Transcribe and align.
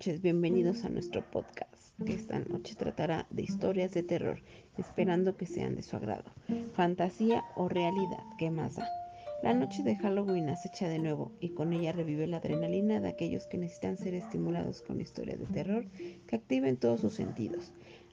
noches, 0.00 0.22
bienvenidos 0.22 0.86
a 0.86 0.88
nuestro 0.88 1.22
podcast, 1.30 1.74
que 2.06 2.14
esta 2.14 2.38
noche 2.38 2.74
tratará 2.74 3.26
de 3.28 3.42
historias 3.42 3.92
de 3.92 4.02
terror, 4.02 4.40
esperando 4.78 5.36
que 5.36 5.44
sean 5.44 5.76
de 5.76 5.82
su 5.82 5.94
agrado. 5.94 6.24
Fantasía 6.72 7.44
o 7.54 7.68
realidad, 7.68 8.24
¿qué 8.38 8.50
más 8.50 8.76
da? 8.76 8.88
La 9.42 9.52
noche 9.52 9.82
de 9.82 9.96
Halloween 9.96 10.48
acecha 10.48 10.88
de 10.88 11.00
nuevo 11.00 11.32
y 11.38 11.50
con 11.50 11.74
ella 11.74 11.92
revive 11.92 12.26
la 12.26 12.38
adrenalina 12.38 12.98
de 12.98 13.10
aquellos 13.10 13.46
que 13.46 13.58
necesitan 13.58 13.98
ser 13.98 14.14
estimulados 14.14 14.80
con 14.80 15.02
historias 15.02 15.38
de 15.38 15.44
terror 15.44 15.84
que 16.26 16.36
activen 16.36 16.78
todos 16.78 17.02
sus 17.02 17.12
sentidos. 17.12 17.70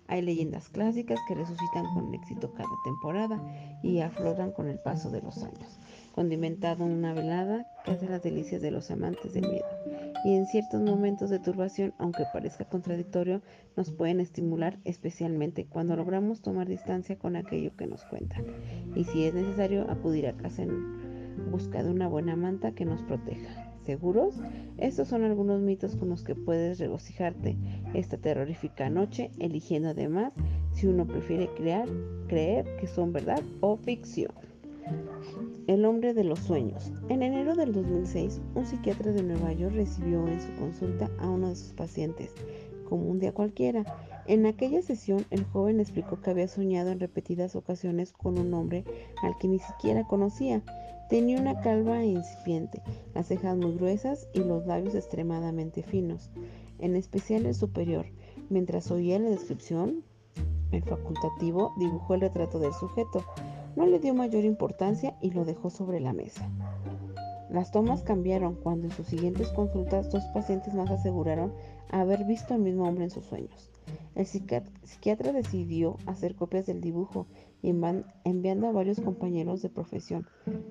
Hay 0.08 0.21
leyendas 0.21 0.70
clásicas 0.70 1.20
que 1.28 1.36
resucitan 1.36 1.86
con 1.94 2.14
éxito 2.14 2.54
cada 2.54 2.70
temporada 2.86 3.42
y 3.84 4.00
afloran 4.00 4.52
con 4.52 4.70
el 4.70 4.80
paso 4.80 5.10
de 5.10 5.22
los 5.22 5.44
años, 5.44 5.80
condimentado 6.16 6.86
una 6.86 7.14
velada 7.14 7.68
que 7.84 7.91
hace 7.91 8.08
las 8.08 8.23
delicias 8.23 8.62
de 8.62 8.72
los 8.72 8.90
amantes 8.90 9.34
del 9.34 9.50
miedo. 9.50 9.67
Y 10.23 10.36
en 10.36 10.45
ciertos 10.45 10.81
momentos 10.81 11.30
de 11.30 11.40
turbación, 11.40 11.94
aunque 11.98 12.23
parezca 12.31 12.66
contradictorio, 12.66 13.41
nos 13.76 13.91
pueden 13.91 14.20
estimular 14.20 14.80
especialmente 14.86 15.66
cuando 15.66 15.95
logramos 15.95 16.42
tomar 16.42 16.67
distancia 16.67 17.17
con 17.17 17.36
aquello 17.36 17.76
que 17.76 17.88
nos 17.88 18.03
cuentan. 18.05 18.45
Y 18.95 19.03
si 19.03 19.26
es 19.26 19.34
necesario, 19.34 19.89
acudir 19.92 20.28
a 20.28 20.38
casa 20.38 20.64
en 20.64 21.52
busca 21.52 21.84
de 21.84 21.92
una 21.92 22.08
buena 22.08 22.36
manta 22.36 22.72
que 22.72 22.86
nos 22.86 23.03
proteja 23.03 23.66
seguros? 23.88 24.36
Estos 24.77 25.08
son 25.08 25.23
algunos 25.23 25.62
mitos 25.62 25.95
con 25.95 26.09
los 26.09 26.22
que 26.22 26.36
puedes 26.36 26.78
regocijarte 26.78 27.55
esta 27.94 28.18
terrorífica 28.18 28.90
noche, 28.90 29.32
eligiendo 29.40 29.90
además 29.90 30.34
si 30.73 30.88
uno 30.88 31.08
prefiere 31.08 31.48
crear, 31.55 31.88
creer 32.28 32.66
que 32.80 32.86
son 32.86 33.14
verdad 33.14 33.42
o 33.62 33.78
ficción. 33.78 34.31
El 35.68 35.86
hombre 35.86 36.14
de 36.14 36.26
los 36.26 36.40
sueños. 36.40 36.92
En 37.08 37.23
enero 37.23 37.55
del 37.55 37.72
2006, 37.72 38.42
un 38.55 38.66
psiquiatra 38.66 39.14
de 39.14 39.23
Nueva 39.23 39.54
York 39.54 39.73
recibió 39.73 40.28
en 40.28 40.42
su 40.42 40.54
consulta 40.56 41.09
a 41.20 41.30
uno 41.30 41.50
de 41.50 41.56
sus 41.56 41.72
pacientes, 41.73 42.33
como 42.89 43.06
un 43.09 43.20
día 43.20 43.31
cualquiera. 43.31 43.86
En 44.28 44.45
aquella 44.45 44.81
sesión, 44.81 45.26
el 45.30 45.45
joven 45.45 45.80
explicó 45.80 46.22
que 46.22 46.31
había 46.31 46.50
soñado 46.50 46.92
en 46.92 47.00
repetidas 47.00 47.56
ocasiones 47.56 48.11
con 48.11 48.38
un 48.38 48.54
hombre 48.54 48.83
al 49.23 49.38
que 49.38 49.48
ni 49.48 49.59
siquiera 49.59 50.06
conocía 50.06 50.61
Tenía 51.09 51.39
una 51.39 51.61
calva 51.61 52.03
incipiente, 52.03 52.81
las 53.16 53.27
cejas 53.27 53.55
muy 53.55 53.75
gruesas 53.75 54.27
y 54.33 54.39
los 54.39 54.66
labios 54.67 54.94
extremadamente 54.94 55.81
finos, 55.81 56.30
en 56.80 56.97
especial 56.97 57.45
el 57.45 57.55
superior. 57.55 58.08
Mientras 58.49 58.91
oía 58.91 59.17
la 59.17 59.30
descripción, 59.30 60.03
el 60.72 60.83
facultativo 60.83 61.73
dibujó 61.77 62.16
el 62.16 62.22
retrato 62.22 62.59
del 62.59 62.73
sujeto. 62.73 63.23
No 63.77 63.86
le 63.86 63.99
dio 63.99 64.14
mayor 64.14 64.44
importancia 64.44 65.17
y 65.22 65.31
lo 65.31 65.45
dejó 65.45 65.69
sobre 65.69 66.02
la 66.02 66.11
mesa. 66.11 66.49
Las 67.49 67.71
tomas 67.71 68.03
cambiaron 68.03 68.55
cuando 68.55 68.88
en 68.88 68.92
sus 68.92 69.08
siguientes 69.08 69.47
consultas 69.49 70.11
dos 70.11 70.25
pacientes 70.33 70.73
más 70.73 70.92
aseguraron 70.92 71.53
haber 71.89 72.25
visto 72.25 72.53
al 72.53 72.59
mismo 72.59 72.86
hombre 72.86 73.05
en 73.05 73.11
sus 73.11 73.25
sueños. 73.25 73.71
El 74.16 74.25
psiquiatra 74.25 75.31
decidió 75.31 75.95
hacer 76.05 76.36
copias 76.36 76.66
del 76.66 76.81
dibujo 76.81 77.27
enviando 77.63 78.67
a 78.67 78.72
varios 78.72 79.00
compañeros 79.00 79.61
de 79.61 79.69
profesión. 79.69 80.27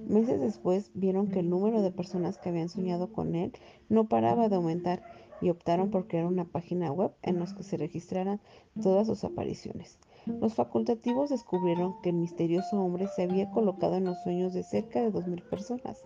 Meses 0.07 0.41
después 0.41 0.91
vieron 0.95 1.29
que 1.29 1.41
el 1.41 1.51
número 1.51 1.83
de 1.83 1.91
personas 1.91 2.39
que 2.39 2.49
habían 2.49 2.69
soñado 2.69 3.13
con 3.13 3.35
él 3.35 3.53
no 3.89 4.09
paraba 4.09 4.49
de 4.49 4.57
aumentar 4.57 5.03
y 5.41 5.51
optaron 5.51 5.91
por 5.91 6.07
crear 6.07 6.27
una 6.27 6.45
página 6.45 6.91
web 6.93 7.13
en 7.23 7.39
la 7.39 7.47
que 7.47 7.63
se 7.63 7.77
registraran 7.77 8.41
todas 8.83 9.07
sus 9.07 9.25
apariciones. 9.25 9.99
Los 10.27 10.55
facultativos 10.55 11.31
descubrieron 11.31 12.01
que 12.03 12.11
el 12.11 12.17
misterioso 12.17 12.81
hombre 12.81 13.07
se 13.09 13.23
había 13.23 13.51
colocado 13.51 13.97
en 13.97 14.05
los 14.05 14.21
sueños 14.23 14.55
de 14.55 14.63
cerca 14.63 15.01
de 15.01 15.13
2.000 15.13 15.43
personas. 15.49 16.03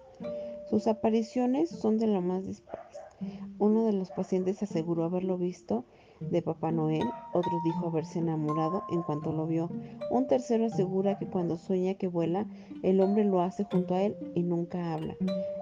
Sus 0.68 0.86
apariciones 0.86 1.70
son 1.70 1.98
de 1.98 2.06
lo 2.06 2.20
más 2.20 2.46
dispares. 2.46 2.98
Uno 3.58 3.84
de 3.84 3.92
los 3.92 4.10
pacientes 4.10 4.62
aseguró 4.62 5.04
haberlo 5.04 5.38
visto 5.38 5.84
de 6.20 6.42
Papá 6.42 6.70
Noel, 6.70 7.08
otro 7.32 7.52
dijo 7.64 7.86
haberse 7.86 8.18
enamorado 8.18 8.84
en 8.90 9.02
cuanto 9.02 9.32
lo 9.32 9.46
vio. 9.46 9.70
Un 10.10 10.26
tercero 10.26 10.66
asegura 10.66 11.18
que 11.18 11.26
cuando 11.26 11.56
sueña 11.56 11.94
que 11.94 12.08
vuela, 12.08 12.46
el 12.82 13.00
hombre 13.00 13.24
lo 13.24 13.40
hace 13.40 13.64
junto 13.64 13.94
a 13.94 14.02
él 14.02 14.16
y 14.34 14.42
nunca 14.42 14.92
habla. 14.92 15.16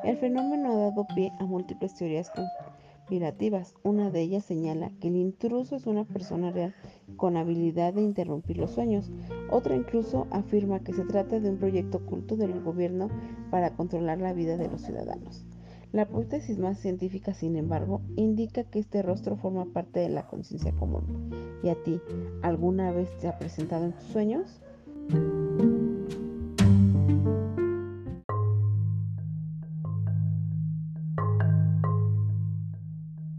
El 0.04 0.16
fenómeno 0.18 0.72
ha 0.72 0.76
dado 0.76 1.06
pie 1.14 1.32
a 1.38 1.44
múltiples 1.44 1.94
teorías 1.94 2.30
conspirativas. 2.30 3.74
Una 3.82 4.10
de 4.10 4.20
ellas 4.20 4.44
señala 4.44 4.90
que 5.00 5.08
el 5.08 5.16
intruso 5.16 5.76
es 5.76 5.86
una 5.86 6.04
persona 6.04 6.50
real 6.50 6.74
con 7.16 7.36
habilidad 7.36 7.94
de 7.94 8.02
interrumpir 8.02 8.58
los 8.58 8.72
sueños. 8.72 9.10
Otra 9.50 9.76
incluso 9.76 10.26
afirma 10.30 10.80
que 10.80 10.92
se 10.92 11.04
trata 11.04 11.40
de 11.40 11.50
un 11.50 11.58
proyecto 11.58 11.98
oculto 11.98 12.36
del 12.36 12.60
gobierno 12.62 13.08
para 13.50 13.70
controlar 13.70 14.18
la 14.20 14.32
vida 14.34 14.56
de 14.56 14.68
los 14.68 14.82
ciudadanos. 14.82 15.47
La 15.90 16.02
hipótesis 16.02 16.58
más 16.58 16.78
científica, 16.78 17.32
sin 17.32 17.56
embargo, 17.56 18.02
indica 18.16 18.62
que 18.64 18.78
este 18.78 19.00
rostro 19.00 19.36
forma 19.36 19.64
parte 19.72 20.00
de 20.00 20.10
la 20.10 20.26
conciencia 20.26 20.72
común. 20.72 21.30
¿Y 21.62 21.70
a 21.70 21.82
ti, 21.82 22.00
alguna 22.42 22.92
vez 22.92 23.08
te 23.18 23.26
ha 23.26 23.38
presentado 23.38 23.86
en 23.86 23.92
tus 23.92 24.04
sueños? 24.04 24.60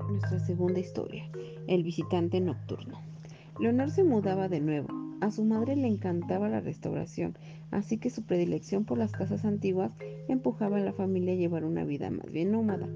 Nuestra 0.09 0.39
segunda 0.39 0.79
historia, 0.79 1.25
el 1.67 1.83
visitante 1.83 2.41
nocturno. 2.41 2.99
Leonor 3.59 3.91
se 3.91 4.03
mudaba 4.03 4.47
de 4.49 4.59
nuevo 4.59 4.98
a 5.21 5.31
su 5.31 5.43
madre 5.43 5.75
le 5.75 5.87
encantaba 5.87 6.49
la 6.49 6.61
restauración, 6.61 7.37
así 7.71 7.97
que 7.97 8.09
su 8.09 8.23
predilección 8.23 8.85
por 8.85 8.97
las 8.97 9.11
casas 9.11 9.45
antiguas 9.45 9.91
empujaba 10.27 10.77
a 10.77 10.81
la 10.81 10.93
familia 10.93 11.33
a 11.33 11.37
llevar 11.37 11.65
una 11.65 11.83
vida 11.83 12.09
más 12.09 12.31
bien 12.31 12.51
nómada. 12.51 12.87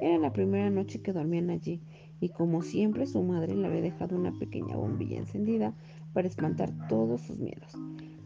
Era 0.00 0.18
la 0.18 0.32
primera 0.32 0.70
noche 0.70 1.00
que 1.00 1.12
dormían 1.12 1.50
allí, 1.50 1.80
y 2.20 2.28
como 2.30 2.62
siempre 2.62 3.06
su 3.06 3.22
madre 3.22 3.54
le 3.54 3.66
había 3.66 3.80
dejado 3.80 4.16
una 4.16 4.32
pequeña 4.38 4.76
bombilla 4.76 5.18
encendida 5.18 5.74
para 6.12 6.28
espantar 6.28 6.72
todos 6.88 7.22
sus 7.22 7.38
miedos. 7.38 7.76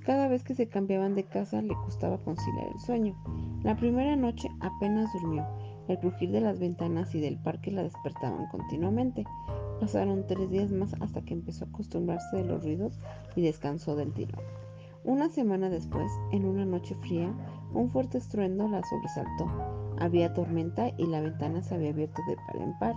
Cada 0.04 0.28
vez 0.28 0.44
que 0.44 0.54
se 0.54 0.68
cambiaban 0.68 1.14
de 1.14 1.24
casa 1.24 1.62
le 1.62 1.74
costaba 1.74 2.18
conciliar 2.18 2.68
el 2.72 2.80
sueño. 2.80 3.16
La 3.62 3.76
primera 3.76 4.16
noche 4.16 4.48
apenas 4.60 5.10
durmió. 5.14 5.46
El 5.88 5.98
crujir 5.98 6.30
de 6.30 6.40
las 6.40 6.58
ventanas 6.58 7.14
y 7.14 7.20
del 7.20 7.38
parque 7.38 7.70
la 7.70 7.82
despertaban 7.82 8.46
continuamente. 8.48 9.24
Pasaron 9.80 10.26
tres 10.26 10.50
días 10.50 10.70
más 10.70 10.94
hasta 11.00 11.22
que 11.22 11.34
empezó 11.34 11.64
a 11.64 11.68
acostumbrarse 11.68 12.36
de 12.36 12.44
los 12.44 12.62
ruidos 12.62 12.98
y 13.36 13.42
descansó 13.42 13.96
del 13.96 14.12
tirón. 14.12 14.42
Una 15.04 15.28
semana 15.28 15.68
después, 15.68 16.10
en 16.32 16.46
una 16.46 16.64
noche 16.64 16.94
fría, 16.94 17.34
un 17.74 17.90
fuerte 17.90 18.18
estruendo 18.18 18.68
la 18.68 18.82
sobresaltó. 18.84 19.50
Había 19.98 20.32
tormenta 20.32 20.90
y 20.96 21.06
la 21.06 21.20
ventana 21.20 21.62
se 21.62 21.74
había 21.74 21.90
abierto 21.90 22.22
de 22.26 22.36
par 22.36 22.56
en 22.56 22.78
par. 22.78 22.94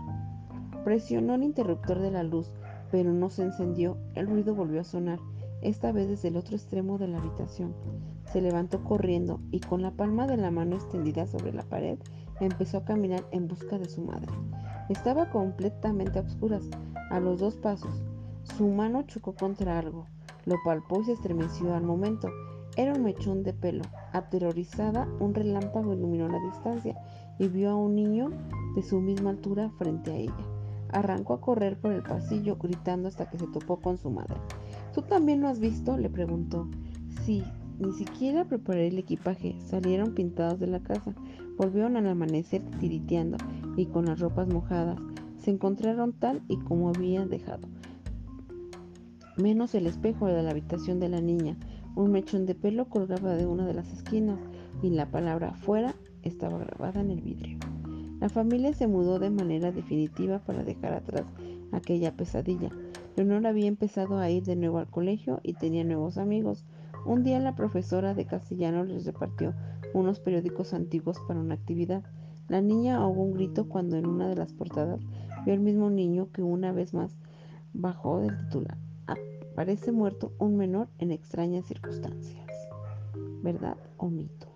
Presionó 0.85 1.35
el 1.35 1.43
interruptor 1.43 1.99
de 1.99 2.11
la 2.11 2.23
luz, 2.23 2.49
pero 2.91 3.11
no 3.11 3.29
se 3.29 3.43
encendió. 3.43 3.97
El 4.15 4.27
ruido 4.27 4.55
volvió 4.55 4.81
a 4.81 4.85
sonar, 4.85 5.19
esta 5.61 5.91
vez 5.91 6.07
desde 6.07 6.29
el 6.29 6.37
otro 6.37 6.55
extremo 6.55 6.97
de 6.97 7.07
la 7.07 7.17
habitación. 7.17 7.73
Se 8.31 8.41
levantó 8.41 8.83
corriendo 8.83 9.41
y 9.51 9.59
con 9.59 9.81
la 9.81 9.91
palma 9.91 10.27
de 10.27 10.37
la 10.37 10.51
mano 10.51 10.75
extendida 10.75 11.27
sobre 11.27 11.53
la 11.53 11.63
pared 11.63 11.97
empezó 12.39 12.77
a 12.77 12.85
caminar 12.85 13.25
en 13.31 13.47
busca 13.47 13.77
de 13.77 13.89
su 13.89 14.01
madre. 14.01 14.31
Estaba 14.89 15.29
completamente 15.29 16.17
a 16.17 16.21
oscuras, 16.21 16.63
a 17.09 17.19
los 17.19 17.41
dos 17.41 17.55
pasos. 17.55 17.91
Su 18.55 18.69
mano 18.69 19.01
chocó 19.03 19.35
contra 19.35 19.77
algo. 19.77 20.05
Lo 20.45 20.55
palpó 20.63 21.01
y 21.01 21.05
se 21.05 21.11
estremeció 21.11 21.75
al 21.75 21.83
momento. 21.83 22.29
Era 22.77 22.93
un 22.93 23.03
mechón 23.03 23.43
de 23.43 23.51
pelo. 23.51 23.83
Aterrorizada, 24.13 25.05
un 25.19 25.33
relámpago 25.33 25.93
iluminó 25.93 26.29
la 26.29 26.39
distancia 26.39 26.97
y 27.37 27.49
vio 27.49 27.71
a 27.71 27.75
un 27.75 27.95
niño 27.95 28.31
de 28.75 28.81
su 28.81 29.01
misma 29.01 29.31
altura 29.31 29.71
frente 29.77 30.11
a 30.11 30.15
ella. 30.15 30.33
Arrancó 30.93 31.33
a 31.33 31.41
correr 31.41 31.77
por 31.77 31.91
el 31.91 32.01
pasillo 32.01 32.55
gritando 32.55 33.09
hasta 33.09 33.29
que 33.29 33.37
se 33.37 33.47
topó 33.47 33.81
con 33.81 33.97
su 33.97 34.09
madre. 34.09 34.37
¿Tú 34.93 35.01
también 35.01 35.41
lo 35.41 35.49
has 35.49 35.59
visto? 35.59 35.97
le 35.97 36.09
preguntó. 36.09 36.65
Sí, 37.25 37.43
ni 37.77 37.91
siquiera 37.91 38.45
preparé 38.45 38.87
el 38.87 38.99
equipaje. 38.99 39.59
Salieron 39.65 40.13
pintados 40.13 40.61
de 40.61 40.67
la 40.67 40.79
casa. 40.79 41.13
Volvieron 41.57 41.97
al 41.97 42.07
amanecer 42.07 42.61
tiriteando 42.79 43.35
y 43.77 43.85
con 43.85 44.05
las 44.05 44.19
ropas 44.19 44.49
mojadas. 44.49 44.99
Se 45.37 45.51
encontraron 45.51 46.11
tal 46.11 46.41
y 46.49 46.57
como 46.57 46.89
habían 46.89 47.29
dejado. 47.29 47.65
Menos 49.37 49.73
el 49.75 49.87
espejo 49.87 50.25
de 50.25 50.43
la 50.43 50.51
habitación 50.51 50.99
de 50.99 51.07
la 51.07 51.21
niña. 51.21 51.55
Un 51.95 52.11
mechón 52.11 52.45
de 52.45 52.55
pelo 52.55 52.89
colgaba 52.89 53.35
de 53.35 53.45
una 53.45 53.65
de 53.65 53.73
las 53.73 53.93
esquinas 53.93 54.39
y 54.81 54.89
la 54.89 55.09
palabra 55.09 55.53
fuera 55.53 55.95
estaba 56.23 56.57
grabada 56.57 56.99
en 56.99 57.11
el 57.11 57.21
vidrio. 57.21 57.59
La 58.19 58.29
familia 58.29 58.73
se 58.73 58.87
mudó 58.87 59.19
de 59.19 59.29
manera 59.29 59.71
definitiva 59.71 60.39
para 60.39 60.63
dejar 60.63 60.93
atrás 60.93 61.25
aquella 61.71 62.15
pesadilla. 62.15 62.71
Leonor 63.15 63.45
había 63.45 63.67
empezado 63.67 64.17
a 64.17 64.29
ir 64.29 64.43
de 64.43 64.55
nuevo 64.55 64.79
al 64.79 64.89
colegio 64.89 65.39
y 65.43 65.53
tenía 65.53 65.83
nuevos 65.83 66.17
amigos. 66.17 66.65
Un 67.05 67.23
día 67.23 67.39
la 67.39 67.55
profesora 67.55 68.13
de 68.13 68.25
castellano 68.25 68.83
les 68.83 69.05
repartió 69.05 69.53
unos 69.93 70.19
periódicos 70.19 70.73
antiguos 70.73 71.17
para 71.27 71.39
una 71.39 71.55
actividad. 71.55 72.03
La 72.49 72.61
niña 72.61 72.97
ahogó 72.97 73.23
un 73.23 73.33
grito 73.33 73.67
cuando 73.67 73.97
en 73.97 74.07
una 74.07 74.29
de 74.29 74.35
las 74.35 74.53
portadas 74.53 75.01
vio 75.45 75.53
el 75.53 75.59
mismo 75.59 75.89
niño 75.89 76.31
que 76.31 76.43
una 76.43 76.71
vez 76.71 76.93
más 76.93 77.17
bajó 77.73 78.19
del 78.19 78.37
titular. 78.37 78.77
Ah, 79.05 79.15
Aparece 79.51 79.91
muerto 79.91 80.33
un 80.37 80.55
menor 80.55 80.87
en 80.99 81.11
extrañas 81.11 81.65
circunstancias. 81.65 82.47
¿Verdad 83.41 83.75
o 83.97 84.07
mito? 84.07 84.47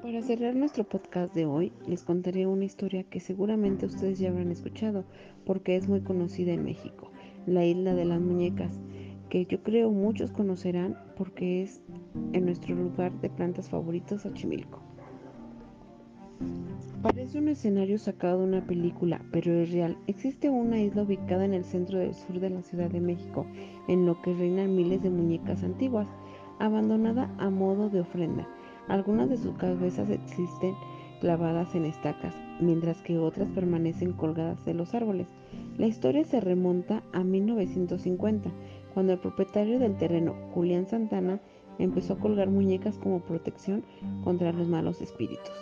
Para 0.00 0.22
cerrar 0.22 0.54
nuestro 0.54 0.84
podcast 0.84 1.34
de 1.34 1.46
hoy, 1.46 1.72
les 1.86 2.02
contaré 2.02 2.46
una 2.46 2.64
historia 2.64 3.04
que 3.04 3.20
seguramente 3.20 3.86
ustedes 3.86 4.18
ya 4.18 4.30
habrán 4.30 4.52
escuchado 4.52 5.04
porque 5.44 5.76
es 5.76 5.88
muy 5.88 6.02
conocida 6.02 6.52
en 6.52 6.64
México 6.64 7.11
la 7.46 7.64
isla 7.64 7.94
de 7.94 8.04
las 8.04 8.20
muñecas, 8.20 8.80
que 9.28 9.46
yo 9.46 9.62
creo 9.62 9.90
muchos 9.90 10.30
conocerán 10.30 10.96
porque 11.16 11.62
es 11.62 11.82
en 12.32 12.44
nuestro 12.44 12.74
lugar 12.74 13.12
de 13.20 13.30
plantas 13.30 13.70
favoritos, 13.70 14.22
Xochimilco. 14.22 14.80
Parece 17.02 17.38
un 17.38 17.48
escenario 17.48 17.98
sacado 17.98 18.40
de 18.40 18.44
una 18.44 18.66
película, 18.66 19.20
pero 19.32 19.52
es 19.54 19.72
real. 19.72 19.96
Existe 20.06 20.50
una 20.50 20.80
isla 20.80 21.02
ubicada 21.02 21.44
en 21.44 21.54
el 21.54 21.64
centro 21.64 21.98
del 21.98 22.14
sur 22.14 22.38
de 22.38 22.50
la 22.50 22.62
Ciudad 22.62 22.90
de 22.90 23.00
México, 23.00 23.46
en 23.88 24.06
lo 24.06 24.20
que 24.22 24.34
reinan 24.34 24.76
miles 24.76 25.02
de 25.02 25.10
muñecas 25.10 25.64
antiguas, 25.64 26.06
abandonada 26.60 27.34
a 27.38 27.50
modo 27.50 27.88
de 27.90 28.00
ofrenda. 28.00 28.46
Algunas 28.88 29.28
de 29.30 29.36
sus 29.36 29.54
cabezas 29.56 30.10
existen 30.10 30.74
clavadas 31.22 31.76
en 31.76 31.84
estacas, 31.84 32.34
mientras 32.58 33.00
que 33.00 33.16
otras 33.16 33.48
permanecen 33.50 34.12
colgadas 34.12 34.64
de 34.64 34.74
los 34.74 34.92
árboles. 34.92 35.28
La 35.78 35.86
historia 35.86 36.24
se 36.24 36.40
remonta 36.40 37.04
a 37.12 37.22
1950, 37.22 38.50
cuando 38.92 39.12
el 39.12 39.20
propietario 39.20 39.78
del 39.78 39.96
terreno, 39.96 40.34
Julián 40.52 40.88
Santana, 40.88 41.40
empezó 41.78 42.14
a 42.14 42.18
colgar 42.18 42.50
muñecas 42.50 42.98
como 42.98 43.20
protección 43.20 43.84
contra 44.24 44.52
los 44.52 44.66
malos 44.66 45.00
espíritus. 45.00 45.52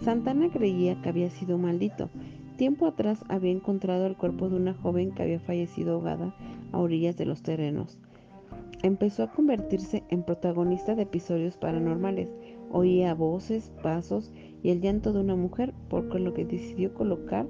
Santana 0.00 0.48
creía 0.48 1.02
que 1.02 1.08
había 1.08 1.28
sido 1.30 1.58
maldito. 1.58 2.08
Tiempo 2.56 2.86
atrás 2.86 3.24
había 3.28 3.50
encontrado 3.50 4.06
el 4.06 4.16
cuerpo 4.16 4.48
de 4.48 4.54
una 4.54 4.74
joven 4.74 5.10
que 5.10 5.24
había 5.24 5.40
fallecido 5.40 5.94
ahogada 5.94 6.36
a 6.70 6.78
orillas 6.78 7.16
de 7.16 7.26
los 7.26 7.42
terrenos. 7.42 7.98
Empezó 8.84 9.24
a 9.24 9.32
convertirse 9.32 10.04
en 10.08 10.22
protagonista 10.22 10.94
de 10.94 11.02
episodios 11.02 11.56
paranormales. 11.56 12.32
Oía 12.70 13.12
voces, 13.14 13.72
pasos 13.82 14.30
y 14.62 14.70
el 14.70 14.80
llanto 14.80 15.12
de 15.12 15.20
una 15.20 15.36
mujer, 15.36 15.74
por 15.88 16.20
lo 16.20 16.34
que 16.34 16.44
decidió 16.44 16.94
colocar 16.94 17.46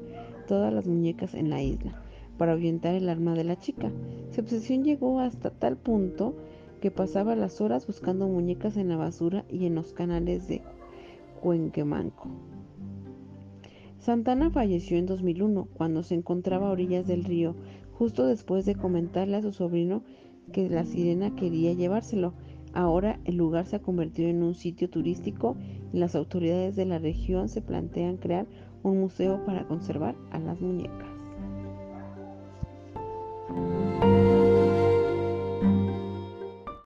todas 0.46 0.72
las 0.72 0.86
muñecas 0.86 1.34
en 1.34 1.50
la 1.50 1.62
isla 1.62 2.02
para 2.40 2.52
ahuyentar 2.52 2.94
el 2.94 3.10
alma 3.10 3.34
de 3.34 3.44
la 3.44 3.58
chica. 3.58 3.92
Su 4.30 4.40
obsesión 4.40 4.82
llegó 4.82 5.20
hasta 5.20 5.50
tal 5.50 5.76
punto 5.76 6.34
que 6.80 6.90
pasaba 6.90 7.36
las 7.36 7.60
horas 7.60 7.86
buscando 7.86 8.28
muñecas 8.28 8.78
en 8.78 8.88
la 8.88 8.96
basura 8.96 9.44
y 9.50 9.66
en 9.66 9.74
los 9.74 9.92
canales 9.92 10.48
de 10.48 10.62
Cuenquemanco. 11.42 12.28
Santana 13.98 14.50
falleció 14.50 14.96
en 14.96 15.04
2001 15.04 15.68
cuando 15.74 16.02
se 16.02 16.14
encontraba 16.14 16.68
a 16.68 16.70
orillas 16.70 17.06
del 17.06 17.24
río, 17.24 17.54
justo 17.92 18.26
después 18.26 18.64
de 18.64 18.74
comentarle 18.74 19.36
a 19.36 19.42
su 19.42 19.52
sobrino 19.52 20.02
que 20.52 20.70
la 20.70 20.86
sirena 20.86 21.34
quería 21.36 21.74
llevárselo. 21.74 22.32
Ahora 22.72 23.18
el 23.24 23.36
lugar 23.36 23.66
se 23.66 23.76
ha 23.76 23.82
convertido 23.82 24.28
en 24.28 24.42
un 24.42 24.54
sitio 24.54 24.88
turístico 24.88 25.56
y 25.92 25.98
las 25.98 26.14
autoridades 26.14 26.76
de 26.76 26.86
la 26.86 26.98
región 26.98 27.48
se 27.48 27.62
plantean 27.62 28.16
crear 28.16 28.46
un 28.82 29.00
museo 29.00 29.44
para 29.44 29.66
conservar 29.66 30.14
a 30.30 30.38
las 30.38 30.60
muñecas. 30.60 31.09